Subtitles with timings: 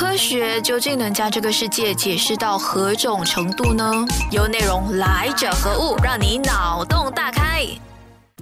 [0.00, 3.84] 科学究竟能将这个世界解释到何种程度呢？
[4.32, 7.66] 由内容来者何物，让你脑洞大开。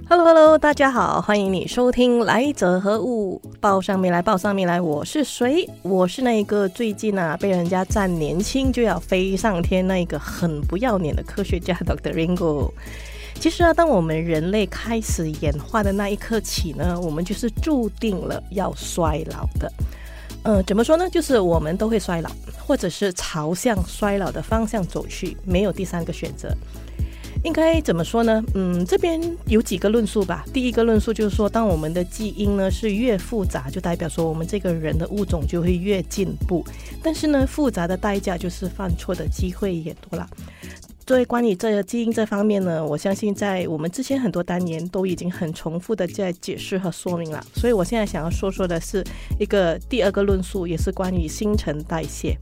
[0.08, 5.68] Hello Hello，大家好，欢迎你收听《来者何物》，报上面来，报上面来，我是谁？
[5.82, 12.12] 我是那个最近啊被人家赞年轻就要飞上天那一个很不要脸的科学家 Dr.
[12.12, 12.70] Ringo。
[13.34, 19.68] 其实啊，当我们人类开始演化的那一刻起呢，我们就是注定了要衰老的。
[20.49, 21.07] 呃，怎么说呢？
[21.11, 26.48] 就是我们都会衰老，或者是朝向衰老的方向走去，没有第三个选择。
[27.45, 28.43] 应该怎么说呢？
[28.55, 30.47] 嗯，这边有几个论述吧。
[30.51, 36.65] 第一个论述就是说，当我们的基因呢是越复杂，就代表说我们这个人的物种就会越进步。
[37.03, 40.27] 但是呢，复杂的代价就是犯错的机会也多了。
[41.09, 47.43] 所以关于这个基因这方面呢，我相信在我们之前很多单元都已经很重复的在解释和说明了。
[47.55, 49.03] 所以我现在想要说说的是
[49.41, 52.37] 一个第二个论述，也是关于新陈代谢。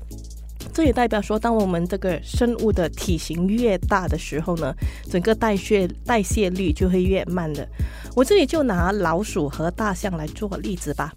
[0.75, 4.75] 这也代表说，当我们这个生物的体型越大的时候呢，
[5.09, 7.67] 整个代谢代谢率就会越慢的。
[8.17, 11.13] 我这里就拿老鼠和大象来做例子吧。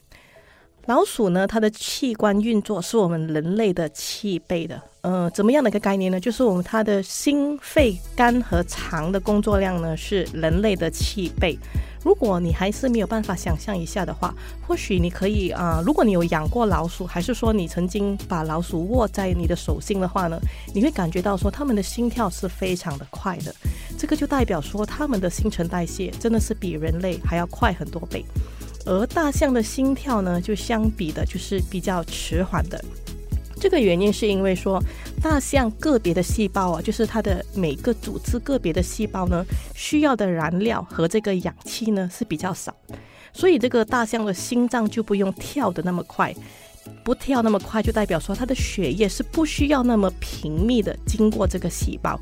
[0.90, 4.82] 老鼠呢，它的器官运作是我们人类的七倍的。
[5.02, 6.20] 呃，怎么样的一个概念呢？
[6.20, 11.56] 就是我们它的心、肺、肝和肠的工作量呢，是人类的七倍。
[12.04, 14.34] 如果你还是没有办法想象一下的话，
[14.68, 20.40] 或许你可以啊，如果你有养过老鼠，还是说你曾经把老鼠握在你的手心的话呢，
[20.74, 23.54] 你会感觉到说它们的心跳是非常的快的，
[23.96, 28.26] 这个就代表说它们的新陈代谢真的是比人类还要快很多倍，
[28.90, 32.84] 而大象的心跳呢，就相比的就是比较迟缓的。
[33.62, 34.82] 这个原因是因为说，
[35.22, 39.46] 大象个别的细胞啊，就是它的每个组织个别的细胞呢，
[39.76, 42.74] 需要的燃料和这个氧气呢是比较少，
[43.32, 46.34] 所以这个大象的心脏就不用跳的那么快，
[47.04, 52.20] 不跳那么快就代表说它的血液是不需要那么频密的经过这个细胞。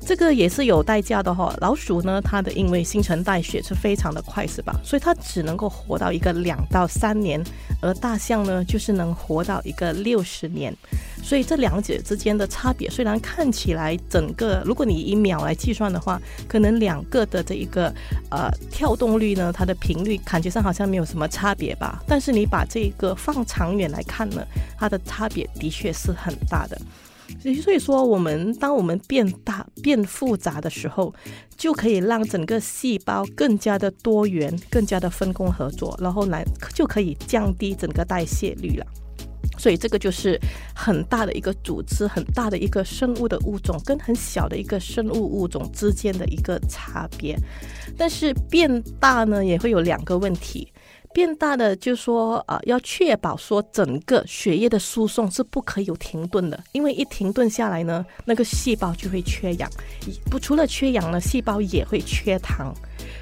[0.00, 1.54] 这个也是有代价的哈。
[1.60, 4.74] 老鼠呢，它的因为新陈代谢是非常的快，是吧？
[4.82, 7.40] 所以它只能够活到一个两到三年，
[7.80, 10.74] 而大象呢，就是能活到一个六十年。
[11.22, 17.92] 所以这两者之间的差别，虽然看起来整个，如果你以秒来计算的话，可能两个的这一个
[18.30, 22.02] 呃跳动率呢，它的频率感觉上好像没有什么差别吧。
[22.06, 24.42] 但是你把这个放长远来看呢，
[24.78, 26.80] 它的差别的确是很大的。
[27.38, 31.14] 所以说，我们当我们变大、变复杂的时候，
[31.56, 38.86] 就可以让整个细胞更加的多元、更加的分工合作，然后来就可以降低整个代谢率了。
[39.58, 40.40] 所以这个就是
[40.74, 47.36] 很大的一个组织、很大的一个生物的物种跟很小的一个生物物种之间的一个差别。
[47.96, 50.72] 但是变大呢，也会有两个问题。
[51.12, 59.68] 变大的就说呃，要确保说整个血液的输送是不可以有停顿的，因为一停顿下来呢，那个细胞就会缺氧，
[60.30, 62.72] 不除了缺氧呢，细胞也会缺糖。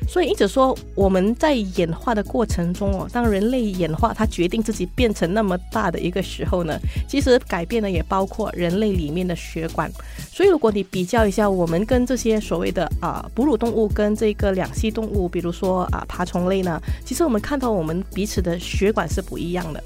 [0.07, 6.79] 所以一直说我们在演化的过程中哦，当人类演化，它决定自己变成那么大的一个时候呢，
[7.09, 9.91] 其实改变的也包括人类里面的血管。
[10.31, 19.83] 所以如果你比较一下我们跟这些所谓的啊哺乳动物跟这个两栖动物，比如说啊爬虫类呢，其实我们看到我们彼此的血管是不一样的。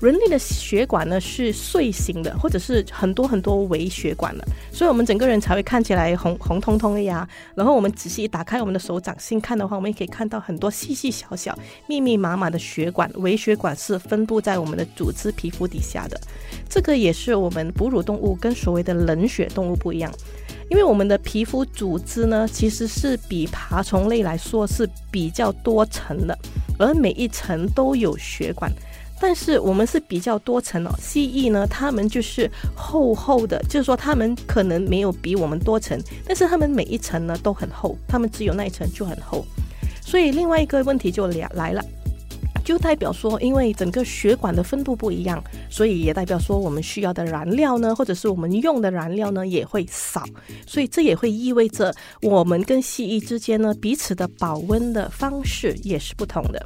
[0.00, 7.26] 人类的血管呢是碎形的，或者是很多很多微血管的，所以我们整个人才会看起来红红彤彤的呀。
[7.54, 11.56] 然后我们仔细打开我们的手掌心看的话，我们也可以看到很多细细小小、
[11.86, 16.20] 密密麻麻的血管，微血管是分布在我们的组织皮肤底下的。
[16.68, 20.12] 这个也是我们哺乳动物跟所谓的冷血动物不一样，
[20.68, 26.36] 因为我们的皮肤组织呢其实是比爬虫类来说是比较多层的，
[26.78, 28.70] 而每一层都有血管。
[29.26, 39.42] 但是我们是比较多层哦，蜥蜴呢，它们就是厚厚的，就是说它们可能没有比我们多层，但是它们每一层呢都很厚，它们只有那一层就很厚。
[40.02, 41.82] 所以另外一个问题就来来了，
[42.62, 50.22] 就代表说，因为整个血管的分布不一样，所以也代表说我们需要的燃料呢，或者是我们用的燃料呢也会少，
[50.66, 56.62] 所以这也会意味着我们跟蜥蜴之间呢彼此的保温的方式也是不同的。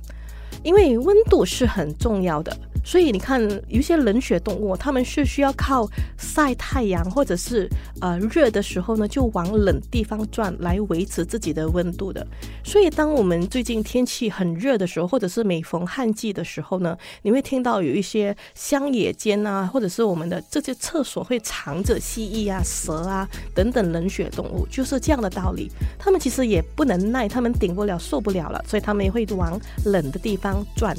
[0.62, 2.56] 因为温度是很重要的，
[2.88, 3.38] 所以你看，
[3.69, 5.87] 有一些冷血动物，它们是需要靠
[6.17, 7.69] 晒太阳，或者是
[8.00, 12.26] 呃热的时候呢，就往冷地方转来维持自己的温度的。
[12.64, 25.70] 所以，当我们最近天气很热的时候，或者是每逢旱季的时候呢，你会听到有一些乡野间啊，或者是我们的这些厕所会藏着蜥蜴啊、蛇啊等等冷血动物，就是这样的道理。
[25.99, 30.64] 它们其实也不能耐，它们顶不了、受不了了，所以它们也会往冷的地方。
[30.75, 30.96] 转，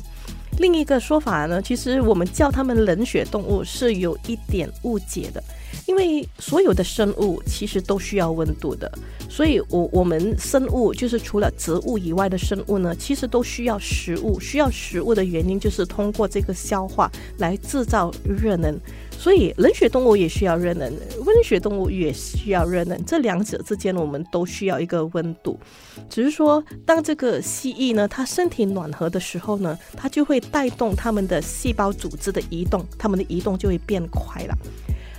[0.60, 5.42] 另一个说法呢，其实我们叫它们冷血动物是有一点误解的，
[5.88, 8.92] 因为所有的生物其实都需要温度的，
[9.30, 18.78] 所以我我们生物就是除了植物以外的生物呢，其实都需要食物，需要食物的原因就是通过这个消化来制造热能。
[19.20, 20.90] 所以冷血动物也需要热能，
[21.26, 25.60] 温血动物也需要热能，这两者之间我们都需要一个温度。
[26.10, 34.58] 只是说，当这个蜥蜴呢，它身体暖和的时候呢，它就会带动它们的细胞组织的移动，它们的移动就会变快了。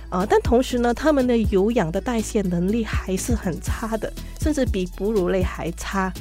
[0.09, 6.11] 啊，但同时呢，它们的有氧的代谢能力还是很差的，甚至比哺乳类还差。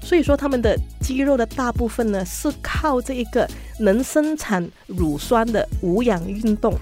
[0.00, 3.48] 所以说，它们的肌肉的大部分呢，是靠这一个
[3.78, 6.74] 能生产乳酸的无氧运动。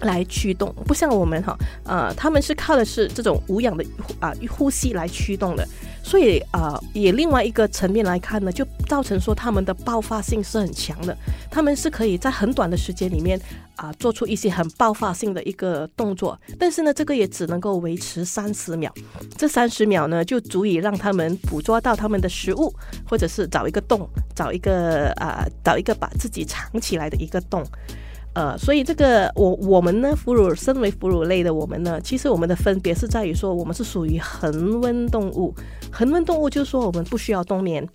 [0.00, 3.84] 来驱动，不像我们哈，呃，他们是靠的是这种无氧的
[4.20, 5.66] 啊呼吸来驱动的，
[6.02, 11.16] 所以啊，也另外一个层面来看呢，就造成说他们的爆发性是很强的，
[11.50, 13.40] 他们是可以在很短的时间里面
[13.76, 18.92] 啊做出一些很爆发性的一个动作，但是呢，这个也只能够维持三十秒，
[19.36, 22.72] 这三十秒呢就足以让他们捕捉到他们的食物，
[23.08, 27.64] 或者是找一个洞，找一个啊找一个把自己藏起来的一个洞。
[28.34, 35.54] 呃，所以这个我我们呢，哺乳身为哺乳类的我们呢，其实我们的分别是在于说，我们是属于恒温动物。
[35.92, 37.88] 恒温动物就是说，我们不需要冬眠。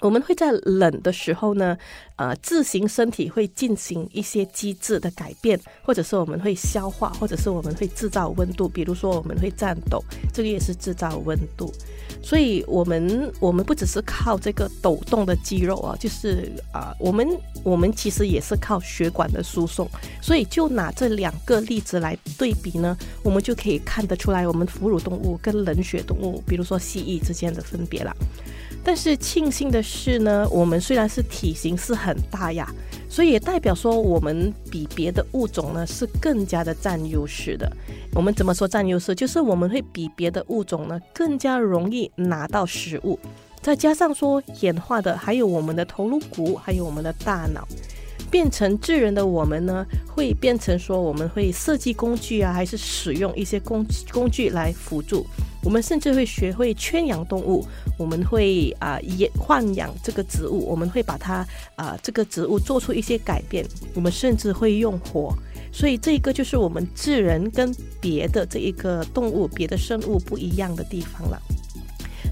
[0.00, 1.76] 我们会在冷的时候呢，
[2.16, 10.02] 呃，自行身体会进行一些机制的改变，或者是我们会消化，或者是我们会制造温度，比如说我们会颤抖，
[10.32, 11.72] 这个也是制造温度。
[12.22, 17.26] 所以，我们我们不只是靠这个抖动的肌肉啊，就是啊，我们
[17.62, 19.88] 我们其实也是靠血管的输送。
[20.20, 28.14] 所以，就拿这两个例子来对比呢，我们就可以看得出来，我们哺乳动物跟冷血动物，比如说蜥蜴之间的分别了。
[28.84, 32.70] 但是庆幸的是呢，我们虽然是体型是很大呀，
[33.08, 37.70] 所以也代表说我们比别的物种呢是更加的占优势的。
[38.14, 39.14] 我们怎么说占优势？
[39.14, 43.18] 就是我们会比别的物种呢更加容易拿到食物，
[43.62, 47.66] 再加上说演化的还有我们的头颅骨，还有我们的大脑。
[48.34, 55.24] 变成智人的我们呢，会变成说我们会设计工具啊，还是使用一些工工具来辅助
[55.62, 57.64] 我们，甚至会学会圈养动物。
[57.96, 61.46] 我们会啊也豢养这个植物，我们会把它
[61.76, 63.64] 啊这个植物做出一些改变。
[63.94, 65.32] 我们甚至会用火，
[65.72, 71.40] 所以这个就是我们智人跟别的这一个动物、别的生物不一样的地方了。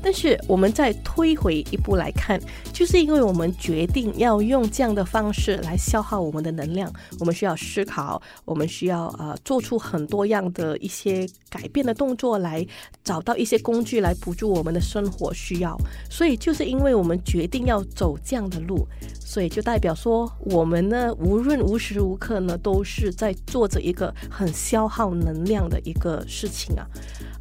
[0.02, 2.40] 但是我们再推回一步来看，
[2.72, 12.66] 就是因为我们决定要用这样的方式来消耗我们的能量，我们需要思考，我们需要呃做出很多样的一些改变的动作，来
[13.04, 15.78] 找到一些工具来补助我们的生活需要。
[16.10, 18.86] 所以就是因为我们决定要走这样的路，
[19.20, 26.86] 所以就代表说我们呢，无论无时无刻呢，都是在做着一个很消耗能量的一个事情啊。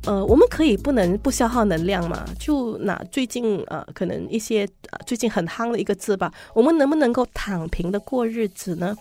[0.06, 2.26] 呃，我们可以不能不消耗能量嘛？
[2.40, 8.96] 就拿最近呃，可能一些呃最近很夯的一个字吧，我们能不能够躺平的过日子呢？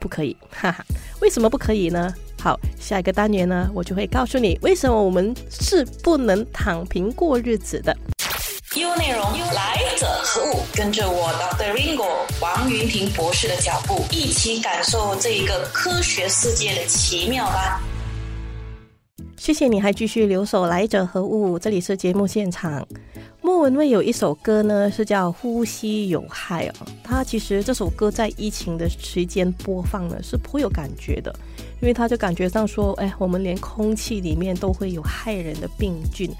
[0.00, 0.84] 不可以，哈哈。
[1.20, 2.12] 为什么不可以呢？
[2.42, 7.96] 好，下一个单元呢，我就会告诉你为什么我们是不能躺平过日子的。
[8.74, 9.22] 优内容
[9.54, 10.62] 来者何物？
[10.74, 11.72] 跟着我 Dr.
[11.72, 17.80] Ringo 王云婷博士的脚步，一起感受这一个科学世界的奇妙吧。
[19.38, 21.58] 谢谢你还继续留守来者何物？
[21.58, 22.86] 这里是节目现场。
[23.42, 26.86] 莫文蔚有一首歌呢，是叫《呼吸有害》哦。
[27.04, 31.32] 他其实这首歌在疫情的时间播放呢，是颇有感觉的，
[31.80, 36.30] 因为他就感觉上说，哎，我们连空气里面都会有害人的病菌，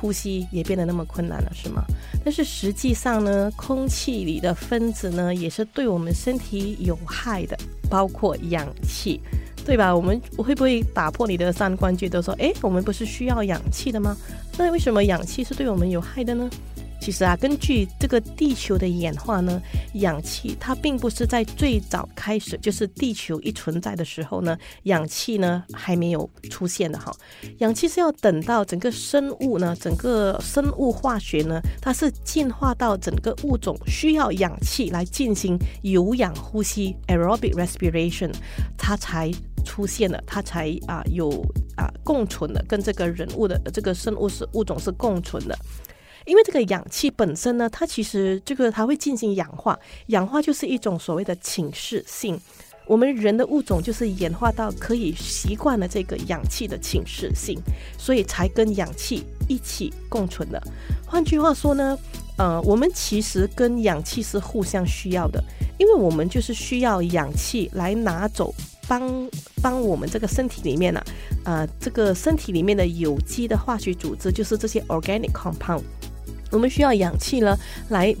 [0.00, 1.84] 呼吸也变得那么困难了，是吗？
[2.24, 7.56] 但是实际上呢，空气里的分子呢，也是对我们身体有害的，
[7.90, 9.20] 包括氧气。
[9.68, 9.94] 对吧？
[9.94, 14.16] 我们会不会打破你的三观，觉得说，哎，我们不是需要氧气的吗？
[14.56, 16.48] 那为什么氧气是对我们有害的呢？
[17.02, 19.62] 其实啊，根据这个地球的演化呢，
[19.94, 27.14] 氧气它并不是在最早开始，就是地球一存在的时候呢，氧气呢还没有出现的哈。
[27.58, 38.32] 氧气是要等到整个生物呢，整个生物化学呢，它是进化到整个物种需要氧气来进行有氧呼吸 （aerobic respiration），
[38.76, 39.30] 它才
[39.68, 41.28] 出现了，它才啊有
[41.76, 45.54] 啊共存的，跟这个人物的这个生物是物种是共存的。
[46.24, 52.40] 因为这个氧气本身呢，它其实这个它会进行氧化，氧化就是一种所谓的侵蚀性。
[52.86, 57.58] 我们人的物种就是演化到可以习惯了这个氧气的侵蚀性，
[57.98, 60.58] 所以才跟氧气一起共存的。
[61.06, 61.98] 换句话说呢，
[62.38, 65.42] 呃，我们其实跟氧气是互相需要的，
[65.78, 68.54] 因为我们就是需要氧气来拿走，
[68.88, 69.30] 帮
[69.62, 71.00] 帮我们这个身体里面呢，
[71.44, 75.82] 啊，这个身体里面的有机的化学组织，就是这些 organic compound，
[76.50, 77.56] 我们需要氧气呢
[77.90, 78.16] 来。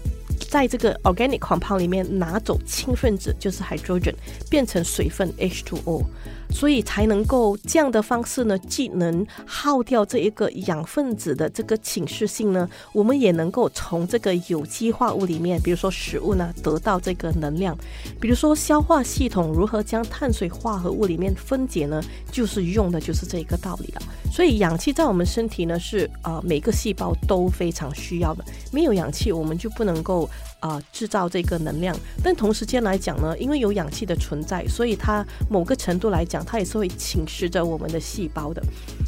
[0.48, 4.14] 在这个 organic compound 里面拿走氢分子，就是 hydrogen，
[4.48, 6.04] 变成水分 H2O，
[6.50, 17.76] 所以才能够这样的方式呢，既能耗掉这一个氧分子的这个侵蚀性呢，我们也能够从这个有机化物里面，比如说食物呢，得到这个能量。
[18.20, 22.02] 比如说消化系统如何将碳水化合物里面分解呢？
[22.32, 24.02] 就是用的就是这一个道理了。
[24.32, 28.44] 所以氧气在我们身体呢，是啊每个细胞都非常需要的。
[28.72, 30.28] 没有氧气，我们就不能够。
[30.60, 38.60] 啊，制造这个能量，但同时间来讲呢，因为有氧气的存在，所以它某个程度来讲，它也是会侵蚀着我们的细胞的。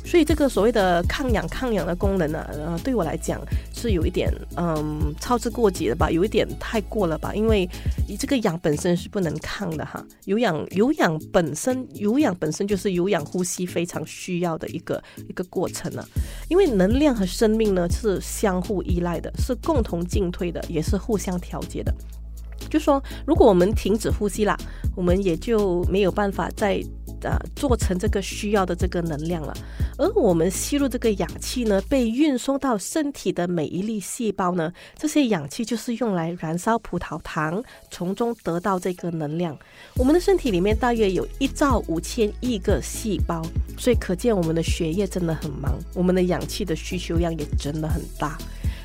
[0.04, 3.40] 所以这个所谓的抗氧抗氧的功能呢，呃，对我来讲
[3.74, 7.34] 是有一点嗯操之过急的吧，有一点太过了吧。
[7.34, 7.68] 因为
[8.18, 16.06] 这个氧本身是不能抗的哈，有氧有氧本身有氧本身就是有氧呼吸非常需要的一个一个过程了。
[16.48, 21.30] 因为能量和生命呢是相互依赖的，是共同进退的，也是互相。
[21.40, 21.94] 调节的，
[22.68, 24.56] 就说如果我们停止呼吸啦，
[24.96, 26.82] 我们也就没有办法再
[27.22, 29.54] 呃做成这个需要的这个能量了。
[29.98, 39.56] 而我们吸入这个氧气呢，被运送到身体的每一粒细胞呢，这些氧气就是用来燃烧葡萄糖，从中得到这个能量。
[39.96, 43.42] 我们的身体里面大约有一兆五千亿个细胞，
[43.76, 48.38] 所以可见我们的血液真的很忙，我们的氧气的需求量也真的很大。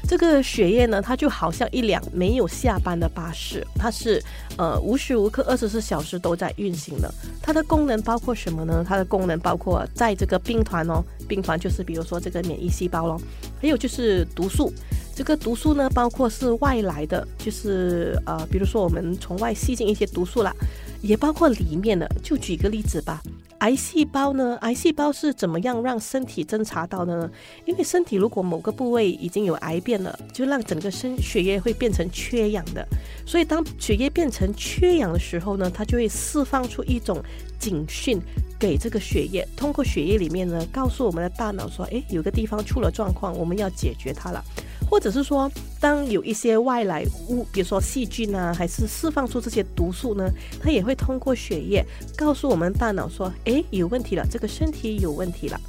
[0.08, 4.24] 这个血液呢，它就好像一辆没有下班的巴士，它是
[4.58, 7.12] 呃无时无刻二十四小时都在运行的。
[7.42, 8.86] 它的功能包括什么呢？
[8.88, 13.20] 它的功能包括在这个兵团哦，兵团就是比如说这个免疫细胞咯，
[13.60, 14.72] 还有就是毒素。
[15.16, 20.54] 这个毒素呢，包括是外来的，就是呃，比如说我们从外吸进一些毒素啦，
[21.02, 22.06] 也包括里面的。
[22.22, 23.24] 就举个例子吧。
[23.60, 24.58] 癌细胞呢？
[24.62, 27.32] 癌细胞是怎么样让身体侦查到的呢？
[27.66, 32.86] 因为身体如果某个部位已经有癌变了，就让整个身血液会变成缺氧的。
[33.26, 37.24] 所以当血液变成缺氧的时候呢，它就会释放出一种
[37.58, 38.20] 警讯
[38.60, 44.44] 给这个血液，通过血液里面呢，告诉我们的大脑说：“诶，有个地方出了状况，我们要解决它了。”
[44.90, 50.30] 或者是说，当有一些外来物，比如说细菌啊，还是释放出这些毒素呢，
[50.62, 55.60] 它也会通过血液告诉我们大脑说：“哎，有问题了，这个身体有问题了。”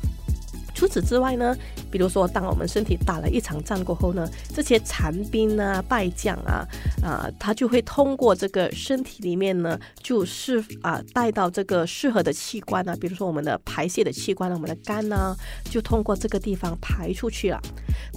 [0.75, 1.56] 除此之外呢，
[1.96, 6.62] 比如说，当我们身体打了一场仗过后呢，这些残兵啊、败将啊，
[7.02, 15.34] 啊，他就会通过这个身体里面呢，就是啊，带到这个适合的器官啊，比如说我们的排泄的器官，我们的肝呢，
[15.70, 17.58] 就通过这个地方排出去了。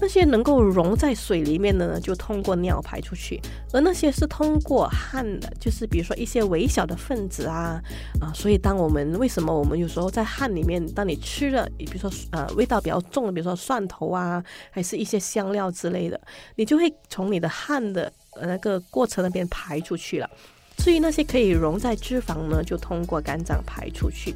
[0.02, 3.40] 那些能够溶在水里面的呢，就通过尿排出去；
[3.72, 7.82] 而那些是通过汗的，就是比如说一些微小的分子啊，
[8.20, 12.50] 啊，所以当我们为什么我们有时候在汗里面，当你吃了，比如说呃。
[12.56, 16.20] 味道比较重的，比如说蒜头啊，还是一些香料之类的，
[16.56, 18.12] 你就会从你的汗的
[18.42, 20.28] 那个过程那边排出去了。
[20.78, 24.34] 至于那些可以溶在脂肪呢，就通过肝脏排出去。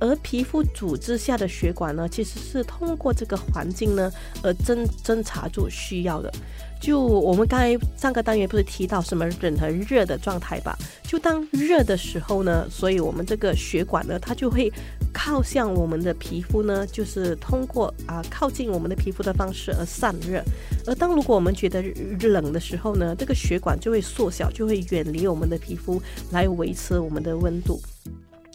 [0.00, 4.10] 而皮肤组织下的血管呢，其实是通过这个环境呢，
[4.42, 6.32] 而侦侦查住需要的。
[6.80, 10.76] 就我们刚才上个单元不是提到什么冷和热的状态吧？
[11.04, 14.72] 就当热的时候呢，所以我们这个血管呢，它就会
[15.12, 20.42] 靠向我们的皮肤呢，就是通过啊靠近我们的皮肤的方式而散热。
[20.86, 21.82] 而当如果我们觉得
[22.28, 26.00] 冷的时候呢，这个血管就会缩小，就会远离我们的皮肤
[26.30, 27.80] 来维持我们的温度。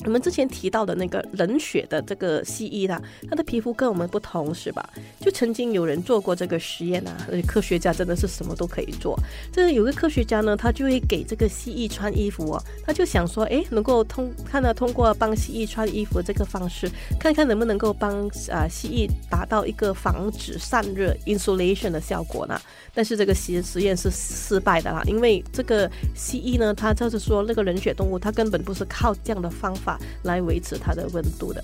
[0.06, 4.88] 我们之前提到的那个冷血的这个蜥蜴啦，它的皮肤跟我们不同，是吧？
[5.20, 9.20] 就曾经有人做过这个实验啊，科学家真的是什么都可以做。
[9.52, 16.90] 这有个科学家呢，他就会给这个蜥蜴穿衣服哦，他就想说，哎，能够通看到通过帮蜥蜴穿衣服这个方式，
[17.20, 22.62] 看看能不能够帮啊蜥蜴达到一个防止散热 （insulation） 的效果呢？
[22.94, 29.87] 但是这个实实验是失败的啦，因为这个蜥蜴呢，它就是说那个冷血动物，它根本不是靠这样的方法。
[29.88, 31.64] 法来维持它的温度的，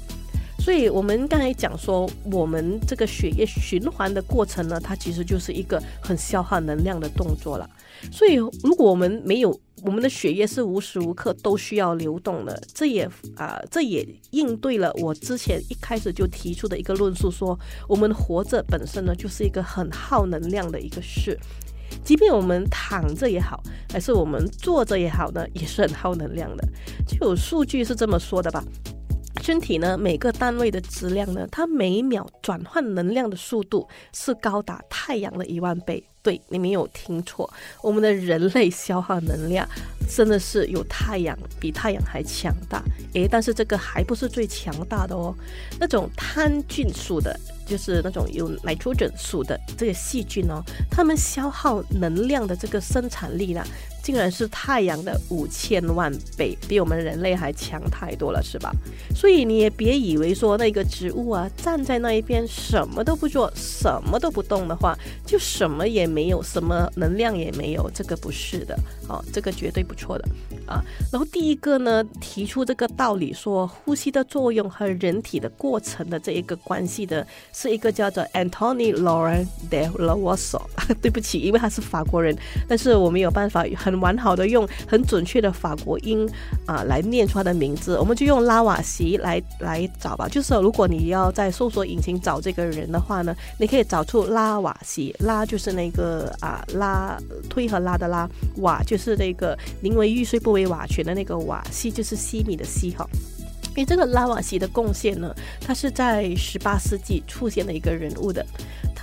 [0.58, 7.70] 所以我们刚才讲说，我们这个血液循环的过程呢，它其实就是一个很消耗能量的动作了。
[8.10, 21.38] 所以，如果我们没有我们的血液是无时无刻都需要流动的，这也啊，这也应对了我之前一开始就提出的一个论述，说我们活着本身呢，就是一个很耗能量的一个事。
[22.04, 26.68] 即便我们躺着也好，还是我们坐着也好呢，也是很耗能量的。
[27.08, 28.64] 就有数据是这么说的吧：
[29.42, 36.04] 身体呢每个单位的质量呢，它每秒转换能量的速度是高达太阳的一万倍。
[36.22, 39.68] 对你没有听错，我们的人类消耗能量
[40.08, 42.82] 真的是有太阳比太阳还强大。
[43.14, 45.36] 诶，但是这个还不是最强大的哦，
[45.78, 53.62] 那种贪菌属的，就是那种有 nitrogen 属的这个细菌哦，它们消耗能量的这个生产力呢？
[54.04, 58.70] 竟然是太阳的五千万倍，比我们人类还强太多了，是吧？
[59.16, 64.94] 所以你也别以为说那个植物啊，站在那一边什么都不做，什么都不动的话，
[65.26, 70.26] 就什么也没有，什么能量也没有，这个不是的，哦，这个绝对不错的
[70.68, 70.84] 啊。
[71.10, 80.70] 然后第一个呢，提出这个道理说呼吸的作用和人体的过程的这一个关系的，是一个叫做 Antony Lauren de l a v o s o
[81.02, 83.93] 对不起，因为他是法国人，但是我没有办法很。
[83.94, 86.28] 很完好的用很准确的法国音
[86.66, 90.28] 啊来念出他的名字，我们就用拉瓦锡来来找吧。
[90.28, 97.16] 就是如果你要在搜索引擎找这个人的话呢，你可以找出拉瓦锡，拉就是那个啊拉
[97.48, 103.08] 推和拉的拉，瓦就是那个宁为玉碎不为瓦全的那个瓦，西就是西米的西哈。
[103.76, 108.44] 因为这个拉瓦锡的贡献呢，他是在十八世纪出现的一个人物的。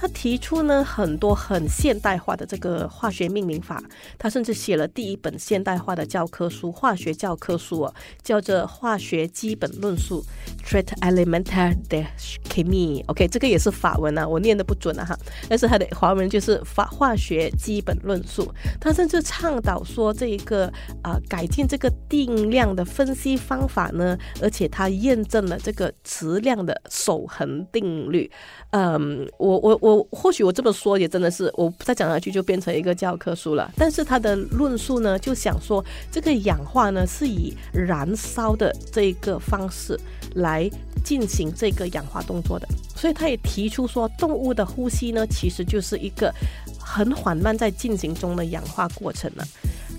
[0.01, 3.83] 他提出呢很多很现代化的这个化学命名法，
[4.17, 10.25] 他甚至写了第一本现代化的教科书，化学教科书啊，叫做《化学基本论述》
[10.67, 12.07] （Traité élémentaire de
[12.49, 13.05] chimie）。
[13.09, 15.15] OK，这个也是法文啊，我念的不准啊哈，
[15.51, 18.45] 但是它的华文就是《法化学基本论述》。
[18.81, 28.31] 他甚至倡导说这一个啊改进这个定量的分析方法呢，而且他验证了这个质量的守恒定律。
[28.71, 33.71] 嗯，我我我或许我这么说也真的是，我再讲下去就变成一个教科书了。
[33.77, 39.99] 但是他的论述呢，就想说这个氧化呢是以燃烧的这个方式
[40.35, 40.69] 来
[41.05, 46.33] 进行这个氧化动作的，所以他也提出说，动物的呼吸呢其实就是一个
[46.79, 49.45] 很缓慢在进行中的氧化过程了。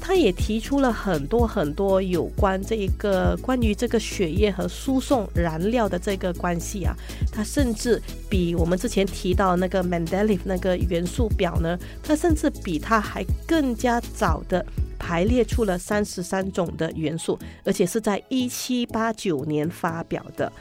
[0.02, 6.94] 他也提出了很多很多有关这一个关于这个血液和输送燃料的这个关系啊，
[7.32, 14.66] 他甚至比我们之前提到那个 Mendeleev 那个元素表呢，他甚至比他还更加早的
[14.98, 20.52] 排列出了三十三种的元素，而且是在一七八九年发表的。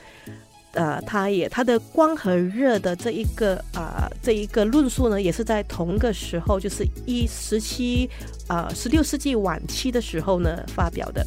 [0.72, 8.09] 呃，它也它的光和热的这一个啊这一个论述呢，也是在同个时候，就是一十七
[8.46, 11.26] 啊十六世纪晚期的时候呢发表的。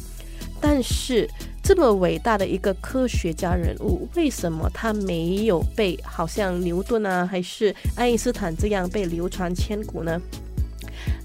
[0.60, 1.28] 但是
[1.62, 10.18] 这么伟大的一个科学家人物，为什么他没有被好像牛顿啊还是爱因斯坦这样被流传千古呢？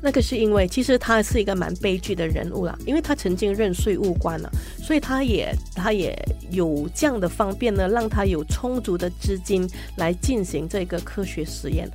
[0.01, 4.49] 那个是因为，其实他是一个蛮悲剧的人物啦，因为他曾经任税务官了，
[4.81, 6.17] 所以他也他也
[6.51, 11.89] 有这样的方便呢，让他有充足的资金来进行这个科学实验。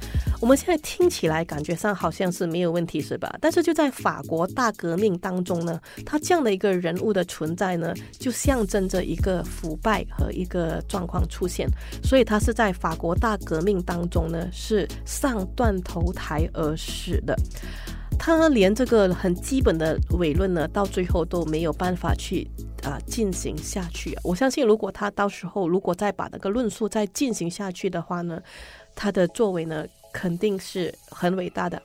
[0.45, 3.35] 我们现在听起来感觉上好像是没有问题，是吧？
[3.41, 11.67] 但是就在法国大革命当中呢，他这样的一个人物的存在呢，就象征着一个腐败和一个状况出现，
[12.03, 17.35] 所以他是在法国大革命当中呢，是上断头台而死的。
[18.19, 22.47] 他连这个很基本的伪论呢，到最后都没有办法去
[22.83, 24.15] 啊进行下去。
[24.23, 28.39] 我相信，如果他到时候如果再把那个论述再进行下去的话呢，
[28.95, 31.83] 他的作为呢肯定是很伟大的。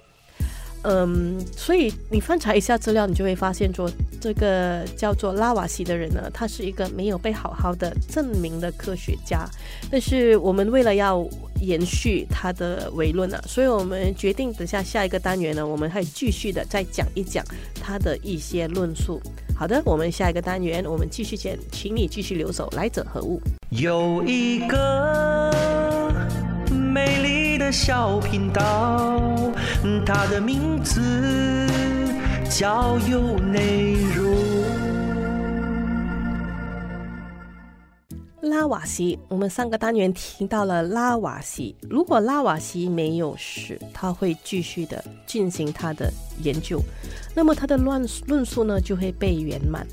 [0.83, 9.45] 嗯，所以你翻查一下资料，你就会发现说，这个叫做拉瓦锡的人呢，他是一个没有被好好的证明的科学家。
[9.91, 11.27] 但是我们为了要
[11.59, 17.43] 延续他的伪论呢，所以我们决定等下下一个单元呢，我们还继续的再讲一讲
[17.81, 19.21] 他的一些论述。
[19.53, 23.41] 好的，我们下一个单元我们继续讲，请你继续留守，来者何物？
[23.71, 25.51] 有一个
[26.71, 27.38] 美丽。
[27.71, 29.21] 小频道，
[30.05, 31.67] 它的名字
[32.49, 34.35] 叫有内容。
[38.41, 41.75] 拉瓦锡，我们上个单元提到了拉瓦锡。
[41.87, 46.81] 如果拉瓦锡没有死，他会继续的进行他的研究，
[47.35, 49.85] 那么他的论论述呢就会被圆满。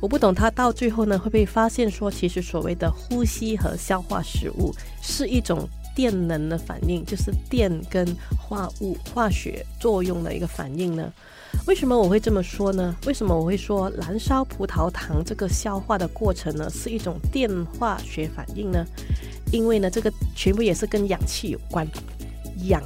[0.00, 5.66] 我不懂他到最后呢会不会发现说，其实所谓的呼吸和消化食物是一种。
[5.94, 8.06] 电能的反应就是电跟
[8.38, 11.12] 化物化学作用的一个反应呢？
[11.66, 12.96] 为什么我会这么说呢？
[13.06, 18.84] 为什么我会说燃烧葡萄糖这个消化的过程呢是一种电化学反应呢？
[19.52, 21.86] 因为呢，这个全部也是跟氧气有关，
[22.68, 22.82] 氧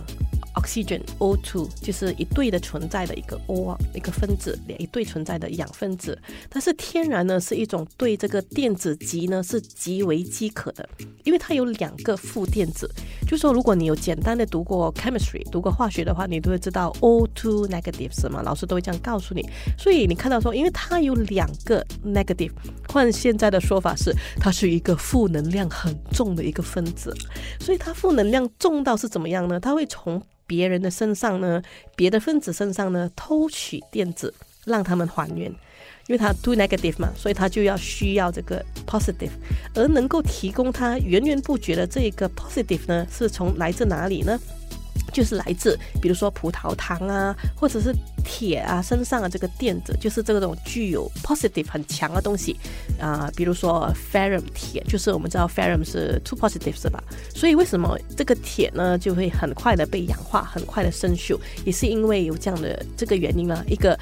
[0.56, 6.18] oxygen O2，就是一对的存在的一个 O，一个分子，一对存在的氧分子。
[6.48, 10.88] 但是天然呢是一种对这个电子极呢是极为饥渴的，
[11.24, 12.90] 因为它有两个负电子。
[13.26, 18.42] 就说如果你有简单的读过 chemistry，读过化学的话，你都会知道 O2 negative 是吗？
[18.42, 19.46] 老师都会这样告诉你。
[19.78, 22.52] 所以你看到说，因为它有两个 negative，
[22.88, 27.14] 换现在的说法是，它是一个负能量很重的一个分子。
[27.60, 29.60] 所以它负能量重到是怎么样呢？
[29.60, 31.62] 它会从别人的身上呢，
[31.94, 34.32] 别的分子身上呢偷取电子，
[34.64, 35.52] 让他们还原。
[36.08, 39.30] 因为他 too negative 嘛，所以他就要需要这个 positive，
[39.74, 44.38] 而能够提供他源源不绝的这个 positive 呢，是从来自哪里呢？
[45.16, 47.90] 就是来自，比如说葡萄糖啊，或者是
[48.22, 52.54] 铁啊身上的这个电子，就是这种具有 positive 很强的东西
[53.00, 57.02] 啊，比如说 ferrum 铁，就是我们知道 ferrum 是 two positive 是吧？
[57.34, 63.98] 所以为什么这个铁呢就会很快的被氧化，很快的生锈，也是因为有这样的这个原因啊，一个。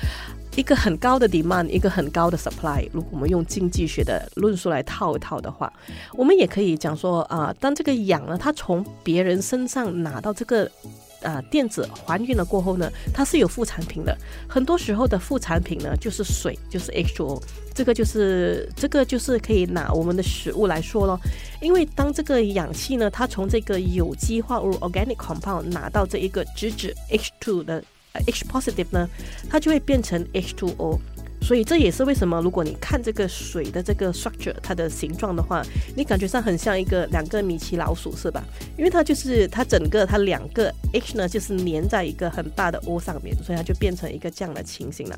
[0.56, 2.88] 一个很高的 demand，一个很高的 supply。
[2.92, 5.72] 如果我们用经济学的论述来套一套的话，
[6.12, 10.70] 我们也可以讲说啊，当这个氧呢，它从别人身上拿到这个
[11.24, 14.16] 啊电子还原了过后呢，它是有副产品的。
[14.48, 17.42] 很多时候的副产品呢，就是水，就是 H2O。
[17.74, 21.18] 这个就是这个就是可以拿我们的食物来说咯，
[21.60, 27.82] 因为当这个氧气呢，它从这个有机化合物 organic compound 拿到这一个直指 H2 的。
[28.14, 29.08] 呃 H positive 呢，
[29.50, 31.00] 它就会变成 H2O，
[31.44, 35.62] 所以这也是为什么如果你看这个水的这个 structure 它的形状的话，
[35.94, 38.42] 你感觉上很像一个两个米奇老鼠是吧？
[38.78, 45.16] 因为它就是它整个它两个 H 呢就是粘在一个很大的 O 上面，所以它就变成一个这样的情形了。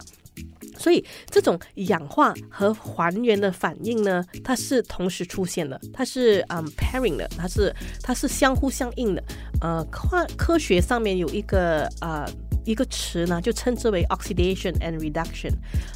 [0.76, 9.22] 所以这种氧化和还原的反应呢，它是同时出现的，它是嗯 pairing 的，它是它是相互相应的。
[9.60, 12.28] 呃，科科学上面有一个啊。
[12.66, 15.52] 一个词呢，就称之为 oxidation and reduction。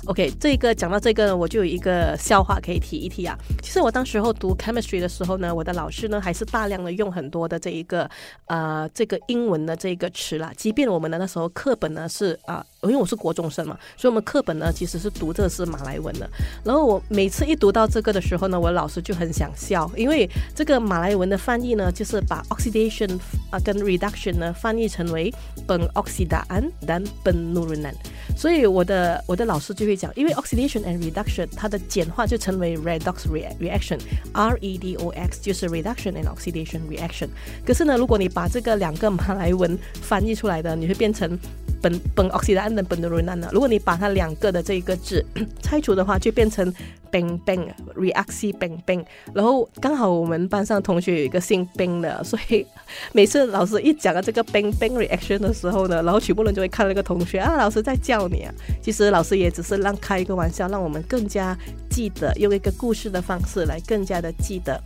[0.06, 3.37] OK，这个讲到这个呢，我就有一个笑话可以提一提啊。
[3.62, 8.09] 其实我当时候读 chemistry 的时候呢，我的老师呢还是大量的用很多的这一个
[8.46, 10.52] 呃这个英文的这个词啦。
[10.56, 16.28] 即便我们的那时候课本呢是啊，因为我是国中生嘛，所以我们课本呢其实是读这是马来文的。
[16.64, 23.18] 然后我每次一读到这个的时候呢，我老师就很想笑，因为这个马来文的翻译呢，就是把 oxidation
[23.50, 25.32] 啊跟 reduction 呢翻译成为
[25.66, 26.40] 苯 oxida。
[26.86, 27.94] dan penurunan，
[28.36, 37.28] 所以我的我的老师就会讲，因为 oxidation and reduction 它的简化就成为 redox reaction，R E D O X 就是 reduction and oxidation reaction。
[37.64, 41.38] 可是呢，如果你把这个两个马来文翻译出来的，你会变成。
[41.82, 43.48] 苯苯 oxide 的苯的 r 呢？
[43.52, 45.24] 如果你把它两个的这一个字
[45.62, 46.72] 拆除的话，就变成
[47.10, 49.04] bing bing reaction bing bing。
[49.32, 52.66] 然后刚好我们班上同学有一个姓 bing 的，所以
[53.12, 58.52] 每次老师一讲到这个 bing bing reaction 的时候呢，然后全部人就会看那个同学啊，老师在叫你啊。
[58.82, 61.56] 其实老师也只是让开一个玩笑，让我们更加
[61.90, 64.80] 记得用一个故事的方式来更加的记得。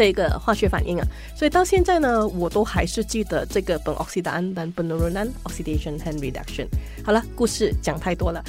[0.00, 6.66] 这个化学反应啊，所以到现在呢，我都还是记得这个苯 oxidan 和苯 oxidation and reduction。
[7.04, 8.42] 好了，故事讲太多了。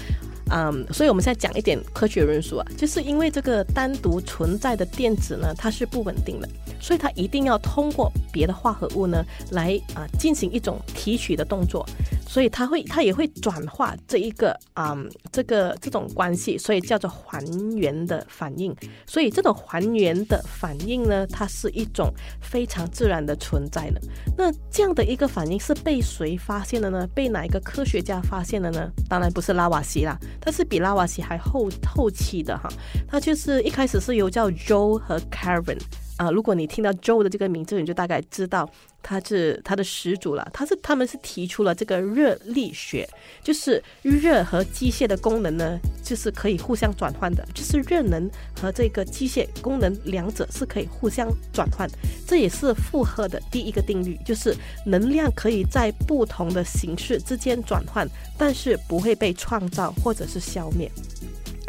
[0.50, 6.50] 嗯，所以我们现在讲一点科学论述啊，就是因为这个单独存在的电子呢，它是不稳定的，
[6.82, 11.86] 所以它一定要通过别的化合物呢来啊进行一种提取的动作，
[12.28, 14.98] 所以它会它也会转化这一个啊
[15.32, 17.42] 这个这种关系，所以叫做还
[17.78, 18.76] 原的反应。
[19.06, 24.02] 所以这种还原的反应呢，它是一种非常自然的存在的。
[24.38, 27.08] 那这样的一个反应是被谁发现的呢？
[27.14, 28.90] 被哪一个科学家发现的呢？
[29.08, 30.18] 当然不是拉瓦锡啦。
[30.44, 32.68] 但是比拉瓦西还后后期的哈，
[33.08, 35.80] 它就是一开始是由叫 Joe 和 Kevin
[36.22, 38.70] 啊，如果你听到 Joe 的这个名字，你就大概知道。
[39.04, 43.10] 他是他的始祖了，他是他们是提出了这个热力学，
[43.42, 51.90] 就是热和机械的功能呢，就是可以互相转换的，就是热能和这个机械功能两者是可以互相转换，
[52.28, 54.56] 这也是负荷的第一个定律，就是
[54.86, 58.08] 能量可以在不同的形式之间转换，
[58.38, 60.92] 但是不会被创造或者是消灭。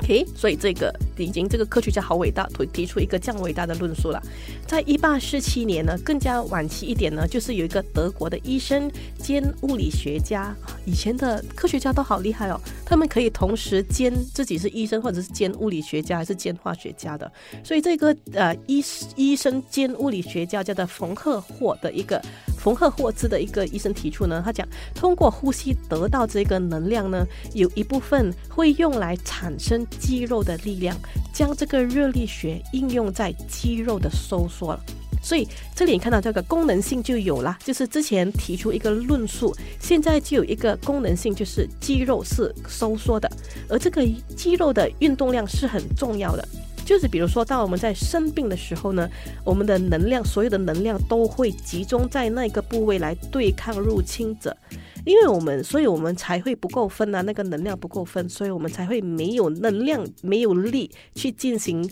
[0.02, 4.20] OK，所以这个已经这个科学家好伟大，提提出一个这样伟大的论述了。
[4.66, 10.52] 在一八四七年呢，更加晚期一点呢，就是有一个德国的医生兼物理学家。
[10.84, 17.30] 以前的科学家都好厉害哦，他们可以同时兼自己是医生，或者是兼物理学家，还是兼化学家的。
[17.62, 18.84] 所以这个呃医
[19.14, 22.20] 医生兼物理学家叫做冯赫霍的一个。
[22.62, 30.96] 冯赫霍兹的一个医生提出呢，他讲通过呼吸得到这个能量呢，有一部分会用来产生肌肉的力量，
[31.34, 34.80] 将这个热力学应用在肌肉的收缩了。
[35.20, 43.28] 所以这里你看到这个功能性就有了，就是之前提出一个论述，现在就有一个功能性，就是肌肉是收缩的，
[43.68, 46.46] 而这个肌肉的运动量是很重要的。
[46.84, 49.08] 就是比如说，当我们在生病的时候呢，
[49.44, 54.56] 我们的能量，所有的能量都会集中在那个部位来对抗入侵者，
[55.04, 61.82] 因为我们，所以我们才会不够分啊，那个能量不够分，所以我们才会没有能量、没有力去进行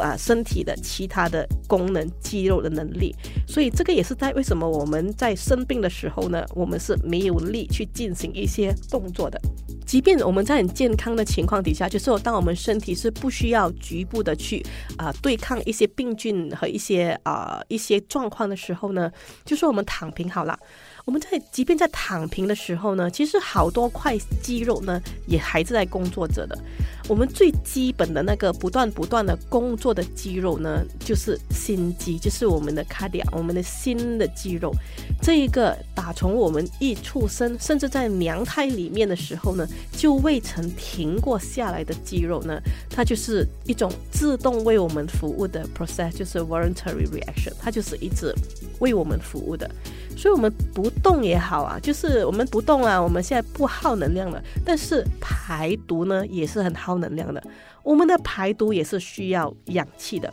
[0.00, 3.14] 啊身体的其他的功能、肌肉的能力，
[3.46, 9.40] 所以这个也是在为什么我们在生病的时候呢，我们是没有力去进行一些动作的。
[9.86, 14.64] 即便我们在很健康的情况底下，就是当我们身体是不需要局部的去
[14.96, 19.12] 啊对抗一些病菌和一些啊一些状况的时候呢，
[19.44, 20.58] 就说我们躺平好了。
[21.04, 26.58] 我们在即便在躺平的时候呢，其实好多块肌肉呢也还是在工作着的。
[27.06, 34.72] 我们最基本的那个不断不断的工作的肌肉呢，就是心肌，就是我们的卡迪亚，我们的心的肌肉。
[35.20, 48.34] 这一个打从我们一出生，甚至在娘胎里面的时候呢，就未曾停过下来的肌肉呢，它就是一种自动为我们服务的 process，就是 voluntary reaction，它就是一直
[48.78, 49.70] 为我们服务的。
[50.16, 54.42] 所以，我们不动也好啊，就是我们不动啊，我们现在不耗能量了。
[54.64, 57.42] 但是排毒呢，也是很耗能量的。
[57.82, 60.32] 我们的排毒也是需要氧气的，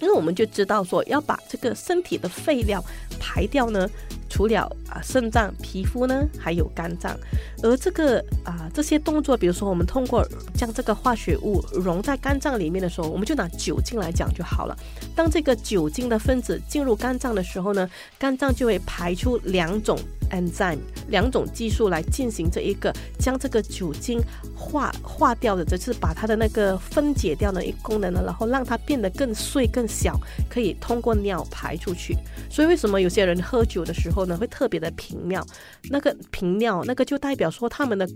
[0.00, 2.84] 因为我们就知道说，要把这个身体的废料
[3.20, 3.88] 排掉呢。
[4.32, 7.14] 除了啊肾脏、皮肤呢，还有肝脏，
[7.62, 14.74] 而这个啊这些动作，比如说我们通过将这个化学物溶在肝脏里面的时候，我们就拿酒精来讲就好了。
[15.14, 17.86] 当这个酒精的分子进入肝脏的时候呢，
[18.18, 19.98] 肝脏就会排出两种
[20.30, 24.18] enzyme，两种激素来进行这一个将这个酒精
[24.56, 30.18] 化化掉的，就是把它的那个分解掉的一个功能呢，然后让它变得更碎、更小，
[30.48, 32.16] 可以通过尿排出去。
[32.50, 34.21] 所以为什么有些人喝酒的时候？
[34.26, 35.44] 呢会特别的频尿，
[35.90, 38.08] 那个频尿，那个就代表说他们的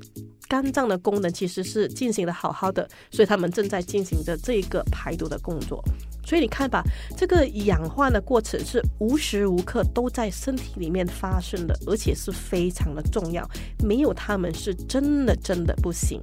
[0.49, 5.83] 肝脏的功能其实是进行的好好的，所以他们正在进行着这个排毒的工作。
[6.25, 6.83] 所以你看吧，
[7.17, 13.49] 这个氧化的过程是无时无刻都在身体里面发生的，而且是非常的重要。
[13.85, 16.21] 没有它们是真的真的不行。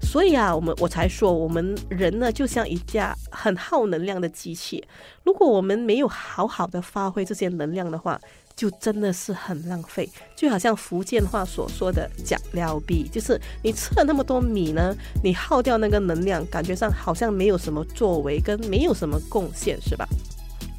[0.00, 4.82] 所以啊，我们我才说，我们人呢就像一架很耗能量的机器，
[5.22, 8.18] 如果我们没有好好的发挥这些能量的话，
[8.56, 20.06] 就真的是很浪费，就好像福建话所说的“假料币”，就是你吃了那么多米呢，你耗掉那个能量，感觉上好像没有什么作为，跟没有什么贡献，是吧？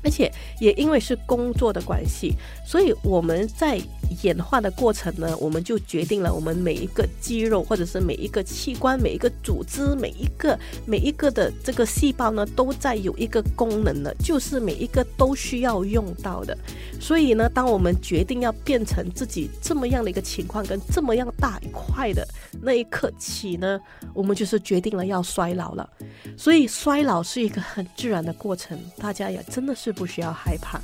[0.04, 2.34] 而且也因为是工作的关系，
[2.66, 3.82] 所以我们在
[4.22, 16.56] 演化的过程呢，我们就决定了我们每一个肌肉或者是每一个器官、每一个组织、每一个每一个的这个细胞呢，都在有一个功能的，就是每一个都需要用到的。
[17.00, 22.28] 所以呢，当我们决定要变成自己这么样的一个情况，跟这么样大一块的
[22.62, 23.80] 那一刻起呢，
[24.14, 25.90] 我们就是决定了要衰老了。
[26.38, 29.93] 所以衰老是一个很自然的过程，大家也真的是。
[29.94, 30.80] 不需要害怕，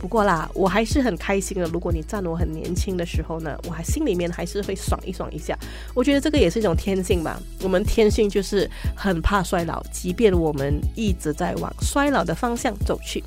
[0.00, 1.66] 不过啦，我还是很开心的。
[1.66, 5.56] 如果你在我很年轻的时候呢，我还心里面还是会爽一爽一下。
[5.94, 7.38] 我觉得这个也是一种天性吧。
[7.62, 13.22] 我们天性就是很怕衰老，即便我们一直在往衰老的方向走去。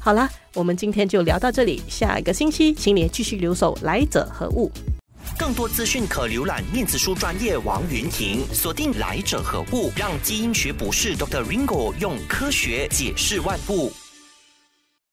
[0.00, 4.70] 好啦，我们今天就聊到这里，下一个星期请你继续留守来者何物。
[5.36, 11.44] 更多资讯可浏览面子书专业王云婷，锁定来者何物，让基因学博士 Dr.
[11.44, 13.92] Ringo 用科学解释万物。